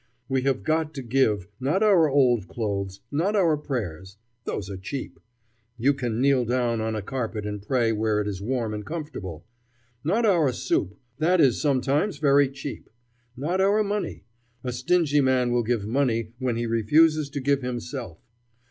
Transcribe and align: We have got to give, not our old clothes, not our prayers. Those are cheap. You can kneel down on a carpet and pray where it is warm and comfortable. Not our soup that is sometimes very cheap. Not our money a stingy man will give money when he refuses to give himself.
We 0.27 0.41
have 0.41 0.63
got 0.63 0.95
to 0.95 1.03
give, 1.03 1.47
not 1.59 1.83
our 1.83 2.09
old 2.09 2.47
clothes, 2.47 3.01
not 3.11 3.35
our 3.35 3.55
prayers. 3.55 4.17
Those 4.45 4.67
are 4.67 4.75
cheap. 4.77 5.19
You 5.77 5.93
can 5.93 6.19
kneel 6.19 6.43
down 6.43 6.81
on 6.81 6.95
a 6.95 7.03
carpet 7.03 7.45
and 7.45 7.61
pray 7.61 7.91
where 7.91 8.19
it 8.19 8.27
is 8.27 8.41
warm 8.41 8.73
and 8.73 8.83
comfortable. 8.83 9.45
Not 10.03 10.25
our 10.25 10.51
soup 10.53 10.97
that 11.19 11.39
is 11.39 11.61
sometimes 11.61 12.17
very 12.17 12.49
cheap. 12.49 12.89
Not 13.37 13.61
our 13.61 13.83
money 13.83 14.23
a 14.63 14.71
stingy 14.73 15.21
man 15.21 15.51
will 15.51 15.61
give 15.61 15.85
money 15.85 16.31
when 16.39 16.55
he 16.55 16.65
refuses 16.65 17.29
to 17.29 17.39
give 17.39 17.61
himself. 17.61 18.17